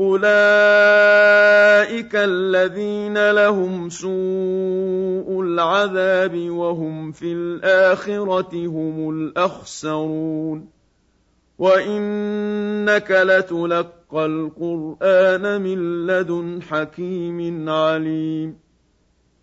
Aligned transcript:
اولئك 0.00 0.20
الذين 2.14 3.30
لهم 3.30 3.88
سوء 3.88 5.42
العذاب 5.42 6.50
وهم 6.50 7.12
في 7.12 7.32
الاخره 7.32 8.66
هم 8.66 9.10
الاخسرون 9.10 10.68
وانك 11.58 13.10
لتلقى 13.10 14.26
القران 14.26 15.60
من 15.62 16.06
لدن 16.06 16.62
حكيم 16.62 17.68
عليم 17.68 18.56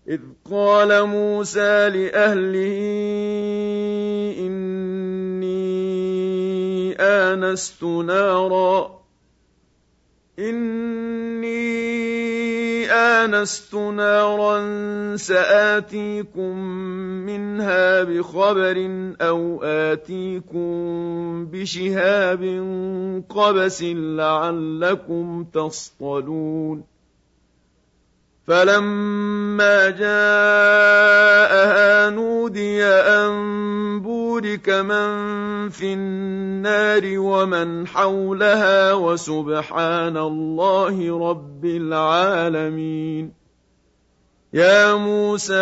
اذ 0.07 0.20
قال 0.51 1.04
موسى 1.05 1.89
لاهله 1.89 2.77
اني 4.39 5.76
انست 6.99 7.84
نارا 7.84 8.96
إني 10.40 11.88
آنست 12.91 13.76
نارا 13.76 15.16
سآتيكم 15.16 16.57
منها 17.26 18.04
بخبر 18.04 18.90
أو 19.21 19.63
آتيكم 19.63 21.46
بشهاب 21.46 22.44
قبس 23.29 23.84
لعلكم 23.84 25.46
تصطلون 25.54 26.84
فلما 28.48 29.90
جاءها 29.90 31.29
نودي 32.10 32.85
أن 32.85 33.34
بورك 34.38 34.70
من 34.70 35.70
في 35.70 35.93
النار 35.93 37.02
ومن 37.20 37.88
حولها 37.88 38.94
وسبحان 38.94 40.18
الله 40.18 41.29
رب 41.29 41.66
العالمين. 41.66 43.34
يا 44.54 44.96
موسى 44.96 45.54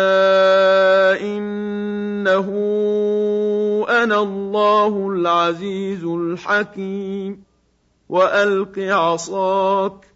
إنه 1.24 2.48
أنا 3.88 4.22
الله 4.22 5.08
العزيز 5.08 6.04
الحكيم. 6.04 7.42
وألق 8.08 8.78
عصاك 8.78 10.15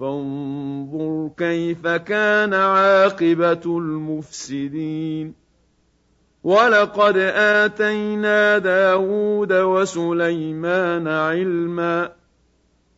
فانظر 0.00 1.30
كيف 1.36 1.86
كان 1.86 2.54
عاقبة 2.54 3.78
المفسدين. 3.78 5.34
ولقد 6.44 7.16
آتينا 7.36 8.58
داود 8.58 9.52
وسليمان 9.52 11.08
علما 11.08 12.12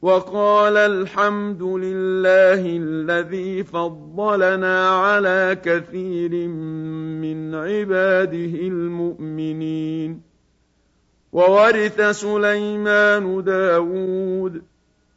وقال 0.02 0.76
الحمد 0.76 1.62
لله 1.62 2.62
الذي 2.66 3.64
فضلنا 3.64 4.88
على 4.88 5.58
كثير 5.64 6.48
من 6.48 7.54
عباده 7.54 8.54
المؤمنين. 8.68 10.22
وورث 11.32 12.00
سليمان 12.00 13.44
داود 13.44 14.62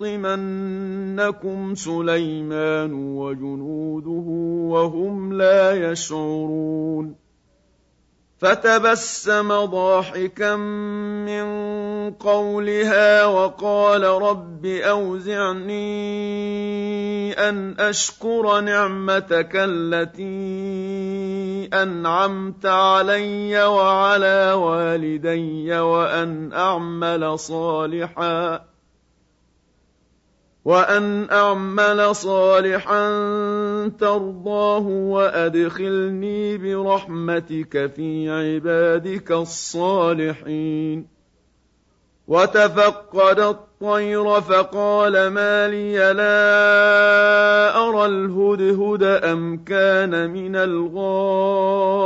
يحطمنكم 0.00 1.74
سليمان 1.74 2.92
وجنوده 2.92 4.26
وهم 4.70 5.32
لا 5.32 5.90
يشعرون. 5.90 7.14
فتبسم 8.38 9.64
ضاحكا 9.64 10.56
من 11.26 11.44
قولها 12.10 13.24
وقال 13.24 14.04
رب 14.04 14.66
أوزعني 14.66 15.82
أن 17.32 17.74
أشكر 17.80 18.60
نعمتك 18.60 19.50
التي 19.54 20.26
أنعمت 21.82 22.66
علي 22.66 23.64
وعلى 23.64 24.52
والدي 24.52 25.80
وأن 25.80 26.52
أعمل 26.52 27.38
صالحا. 27.38 28.67
وان 30.64 31.30
اعمل 31.30 32.14
صالحا 32.14 33.08
ترضاه 33.98 34.86
وادخلني 34.88 36.58
برحمتك 36.58 37.92
في 37.96 38.30
عبادك 38.30 39.32
الصالحين 39.32 41.18
وتفقد 42.28 43.40
الطير 43.40 44.40
فقال 44.40 45.28
ما 45.28 45.68
لي 45.68 45.96
لا 46.12 46.38
ارى 47.88 48.06
الهدهد 48.06 49.02
ام 49.02 49.64
كان 49.64 50.30
من 50.30 50.56
الغائبين 50.56 51.98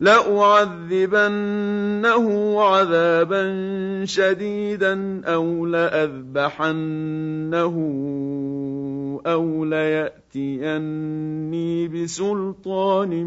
لأعذبنه 0.00 1.36
عذابا 2.62 3.44
شديدا 4.04 5.22
أو 5.24 5.66
لأذبحنه 5.66 6.74
أو 9.26 9.64
ليأتيني 9.64 10.88
بسلطان 11.88 13.24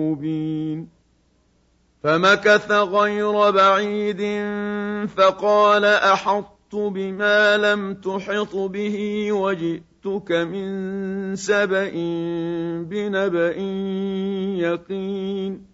مبين. 0.00 0.88
فمكث 2.02 2.72
غير 2.72 3.50
بعيد 3.50 4.22
فقال 5.08 5.84
أحطت 5.84 6.74
بما 6.74 7.56
لم 7.56 7.94
تحط 7.94 8.56
به 8.56 9.28
وجئتك 9.32 10.32
من 10.32 11.36
سبأ 11.36 11.90
بنبأ 12.82 13.56
يقين. 14.58 15.73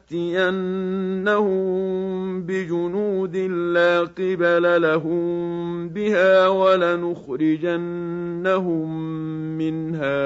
فلناتينهم 0.11 1.51
بجنود 2.45 3.37
لا 3.37 3.99
قبل 3.99 4.81
لهم 4.81 5.89
بها 5.89 6.47
ولنخرجنهم 6.47 7.77
منها 9.57 10.21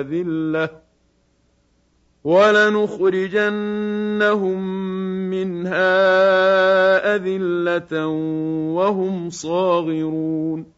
أذلة 0.00 0.70
ولنخرجنهم 2.24 3.48
منها 5.30 5.96
أذلة 7.16 8.06
وهم 8.74 9.30
صاغرون 9.30 10.77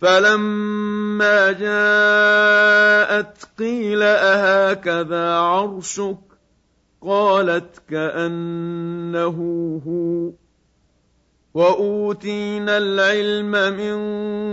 فلما 0.00 1.52
جاءت 1.52 3.48
قيل 3.58 4.02
اهكذا 4.02 5.34
عرشك 5.34 6.18
قالت 7.02 7.82
كانه 7.90 9.38
هو 9.86 10.32
واوتينا 11.54 12.78
العلم 12.78 13.50
من 13.50 13.98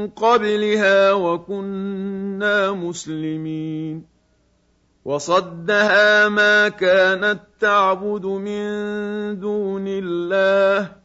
قبلها 0.09 1.13
وكنا 1.13 2.71
مسلمين 2.71 4.05
وصدها 5.05 6.29
ما 6.29 6.69
كانت 6.69 7.39
تعبد 7.59 8.25
من 8.25 8.65
دون 9.39 9.85
الله 9.87 11.04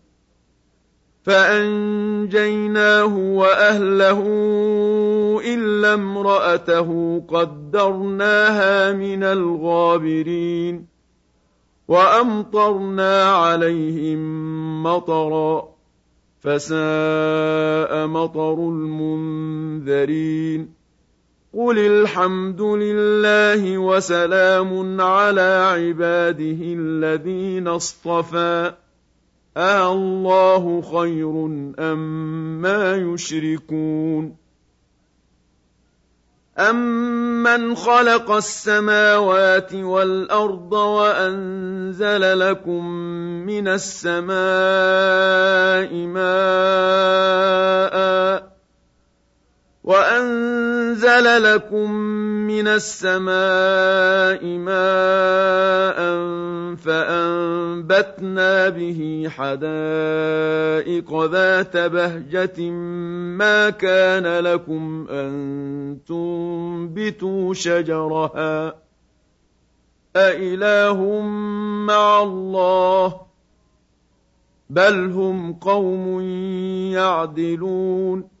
فأنجيناه 1.23 3.17
وأهله 3.17 4.21
إلا 5.45 5.93
امرأته 5.93 7.21
قدرناها 7.27 8.93
من 8.93 9.23
الغابرين 9.23 10.85
وأمطرنا 11.87 13.23
عليهم 13.31 14.19
مطرا 14.83 15.71
فساء 16.39 18.07
مطر 18.07 18.53
المنذرين 18.53 20.21
قل 21.53 21.79
الحمد 21.79 22.61
لله 22.61 23.77
وسلام 23.77 25.01
على 25.01 25.75
عباده 25.75 26.61
الذين 26.61 27.67
اصطفى 27.67 28.73
الله 29.57 30.81
خير 30.81 31.45
أم 31.79 32.61
ما 32.61 32.95
يشركون 32.95 34.41
أَمَّنْ 36.59 37.75
خَلَقَ 37.75 38.31
السَّمَاوَاتِ 38.31 39.73
وَالْأَرْضَ 39.73 40.73
وَأَنزَلَ 40.73 42.39
لَكُم 42.39 42.85
مِّنَ 43.47 43.67
السَّمَاءِ 43.67 44.31
مَاءً 46.05 47.31
وأنزل 49.83 51.43
لكم 51.43 51.91
من 52.47 52.67
السماء 52.67 54.45
ماء 54.45 55.99
فأنبتنا 56.75 58.69
به 58.69 59.27
حدائق 59.29 61.23
ذات 61.23 61.77
بهجة 61.77 62.69
ما 63.41 63.69
كان 63.69 64.39
لكم 64.39 65.07
أن 65.09 65.97
تنبتوا 66.07 67.53
شجرها 67.53 68.75
أإله 70.15 71.21
مع 71.87 72.21
الله 72.23 73.21
بل 74.69 75.11
هم 75.11 75.53
قوم 75.53 76.21
يعدلون 76.91 78.40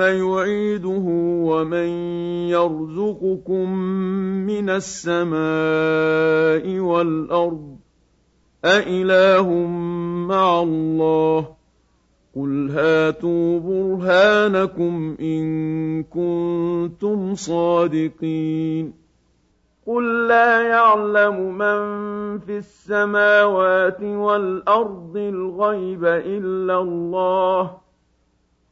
يُعِيدُهُ 0.00 1.04
وَمَن 1.50 1.88
يَرْزُقُكُم 2.48 3.70
مِّنَ 4.46 4.70
السَّمَاءِ 4.70 6.64
وَالْأَرْضِ 6.80 7.76
أَإِلَٰهٌ 8.64 9.48
مَّعَ 10.28 10.62
اللَّهِ 10.62 11.40
ۚ 11.42 11.46
قُلْ 12.36 12.70
هَاتُوا 12.70 13.58
بُرْهَانَكُمْ 13.60 15.16
إِن 15.20 15.44
كُنتُمْ 16.02 17.34
صَادِقِينَ 17.34 18.92
قُل 19.86 20.28
لَّا 20.28 20.62
يَعْلَمُ 20.62 21.58
مَن 21.58 21.78
فِي 22.38 22.56
السَّمَاوَاتِ 22.58 24.02
وَالْأَرْضِ 24.02 25.16
الْغَيْبَ 25.16 26.04
إِلَّا 26.04 26.78
اللَّهُ 26.80 27.62
ۚ 27.66 27.83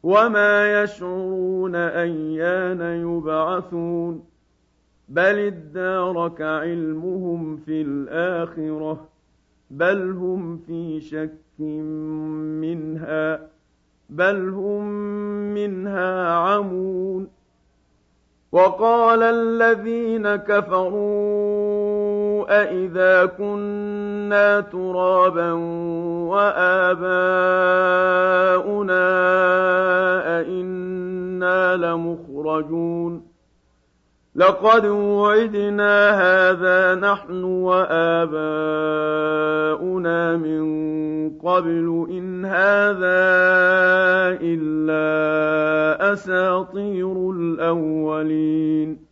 وَمَا 0.02 0.82
يَشْعُرُونَ 0.82 1.74
أَيَّانَ 1.74 2.80
يُبْعَثُونَ 2.80 4.24
بَلِ 5.08 5.38
ادَّارَكَ 5.38 6.40
عِلْمُهُمْ 6.42 7.56
فِي 7.56 7.82
الْآخِرَةِ 7.82 8.94
ۚ 8.94 8.98
بَلْ 9.70 10.10
هُمْ 10.10 10.58
فِي 10.58 11.00
شَكٍّ 11.00 11.60
مِّنْهَا 12.60 13.36
ۖ 13.36 13.40
بَلْ 14.10 14.48
هُم 14.48 14.84
مِّنْهَا 15.54 16.28
عَمُونَ 16.32 17.28
وَقَالَ 18.52 19.22
الَّذِينَ 19.22 20.36
كَفَرُوا 20.36 22.11
أَإِذَا 22.48 23.26
كُنَّا 23.26 24.60
تُرَابًا 24.60 25.52
وَآبَاؤُنَا 26.32 27.12
أَئِنَّا 30.40 31.76
لَمُخْرَجُونَ 31.76 33.32
لَقَدْ 34.34 34.86
وُعِدْنَا 34.86 36.10
هَٰذَا 36.10 36.94
نَحْنُ 36.94 37.44
وَآبَاؤُنَا 37.44 38.36
مِن 40.36 40.62
قَبْلُ 41.38 42.06
إِنْ 42.10 42.44
هَٰذَا 42.44 43.22
إِلَّا 44.40 46.12
أَسَاطِيرُ 46.12 47.30
الْأَوَّلِينَ 47.30 49.11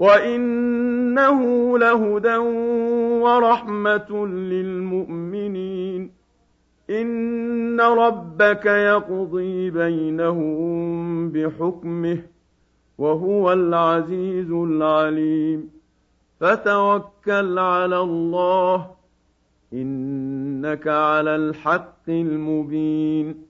وَإِنَّهُ 0.00 1.40
لَهُدًى 1.78 2.36
وَرَحْمَةٌ 3.24 4.26
لِّلْمُؤْمِنِينَ 4.26 6.10
إِنَّ 6.90 7.80
رَبَّكَ 7.80 8.66
يَقْضِي 8.66 9.70
بَيْنَهُم 9.70 11.28
بِحُكْمِهِ 11.30 12.14
ۚ 12.16 12.24
وَهُوَ 12.98 13.52
الْعَزِيزُ 13.52 14.50
الْعَلِيمُ 14.50 15.70
فَتَوَكَّلْ 16.40 17.58
عَلَى 17.58 17.98
اللَّهِ 18.00 18.76
ۖ 18.76 18.86
إِنَّكَ 19.72 20.88
عَلَى 20.88 21.36
الْحَقِّ 21.36 22.08
الْمُبِينِ 22.08 23.49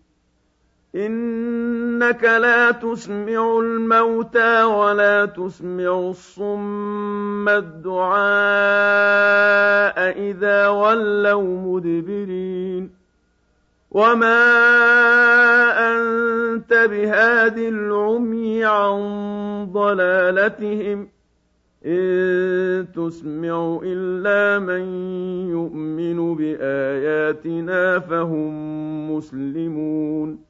إِنَّكَ 0.94 2.24
لَا 2.24 2.70
تُسْمِعُ 2.70 3.58
الْمَوْتَىٰ 3.60 4.62
وَلَا 4.64 5.26
تُسْمِعُ 5.26 5.98
الصُّمَّ 6.10 7.48
الدُّعَاءَ 7.48 8.18
إِذَا 10.18 10.68
وَلَّوْا 10.68 11.58
مُدْبِرِينَ. 11.60 12.90
وَمَا 13.90 14.42
أَنتَ 15.92 16.72
بِهَادِ 16.90 17.58
الْعُمْيِ 17.58 18.64
عَن 18.64 19.00
ضَلَالَتِهِمْ 19.72 21.04
ۖ. 21.04 21.08
إِن 21.86 22.86
تُسْمِعُ 22.92 23.80
إِلَّا 23.84 24.58
مَن 24.58 24.82
يُؤْمِنُ 25.50 26.34
بِآيَاتِنَا 26.34 27.98
فَهُم 27.98 28.52
مُّسْلِمُونَ. 29.16 30.49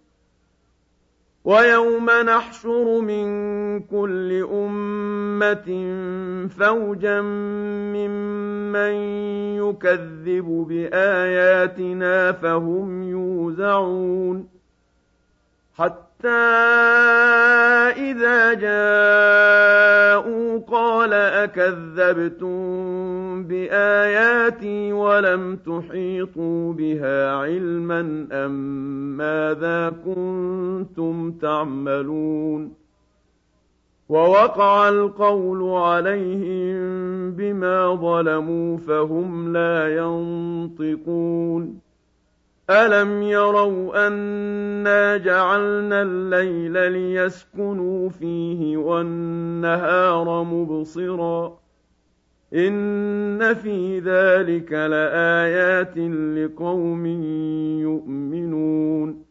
وَيَوْمَ 1.45 2.09
نَحْشُرُ 2.25 2.99
مِن 3.01 3.25
كُلِّ 3.79 4.47
أُمَّةٍ 4.53 5.69
فَوْجًا 6.47 7.21
مِّمَّن 7.95 8.93
يُكَذِّبُ 9.57 10.45
بِآيَاتِنَا 10.69 12.31
فَهُمْ 12.31 13.03
يُوزَعُونَ 13.03 14.47
حَتَّىٰ 15.73 16.10
إِذَا 17.97 18.53
جَاءُوا 18.53 20.11
قَالَ 20.59 21.13
أَكَذَّبْتُم 21.13 22.53
بِآيَاتِي 23.43 24.93
وَلَمْ 24.93 25.55
تُحِيطُوا 25.55 26.73
بِهَا 26.73 27.31
عِلْمًا 27.31 28.27
أَم 28.31 28.51
مَّاذَا 29.17 29.89
كُنتُمْ 30.05 31.31
تَعْمَلُونَ 31.31 32.73
وَوَقَعَ 34.09 34.89
الْقَوْلُ 34.89 35.73
عَلَيْهِم 35.73 37.31
بِمَا 37.31 37.95
ظَلَمُوا 37.95 38.77
فَهُمْ 38.77 39.53
لَا 39.53 39.95
يَنطِقُونَ 39.97 41.90
أَلَمْ 42.71 43.21
يَرَوْا 43.23 44.07
أَنَّا 44.07 45.17
جَعَلْنَا 45.17 46.01
اللَّيْلَ 46.01 46.91
لِيَسْكُنُوا 46.91 48.09
فِيهِ 48.09 48.77
وَالنَّهَارَ 48.77 50.43
مُبْصِرًا 50.43 51.47
ۚ 51.49 51.53
إِنَّ 52.53 53.53
فِي 53.53 53.99
ذَٰلِكَ 53.99 54.71
لَآيَاتٍ 54.71 55.97
لِّقَوْمٍ 55.97 57.05
يُؤْمِنُونَ 57.81 59.30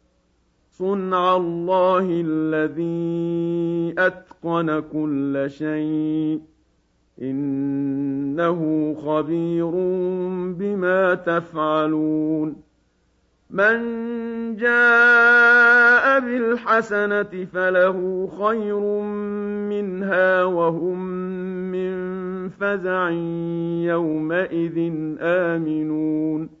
صُنْعَ 0.81 1.35
اللَّهِ 1.37 2.23
الَّذِي 2.25 3.95
أَتْقَنَ 3.97 4.79
كُلَّ 4.79 5.45
شَيْءٍ 5.47 6.39
ۚ. 6.39 6.41
إِنَّهُ 7.21 8.93
خَبِيرٌ 8.93 9.71
بِمَا 10.59 11.15
تَفْعَلُونَ. 11.15 12.55
مَن 13.49 13.77
جَاءَ 14.55 16.19
بِالْحَسَنَةِ 16.19 17.45
فَلَهُ 17.53 18.29
خَيْرٌ 18.41 19.01
مِّنْهَا 19.69 20.43
وَهُم 20.43 21.05
مِّن 21.71 22.49
فَزَعٍ 22.49 23.09
يَوْمَئِذٍ 23.85 24.93
آمِنُونَ. 25.19 26.60